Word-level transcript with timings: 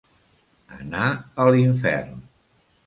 Anar 0.77 1.05
a 1.45 1.49
l'infern. 1.51 2.21